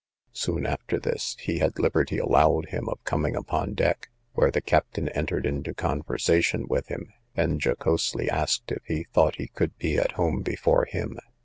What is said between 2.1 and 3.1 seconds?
allowed him of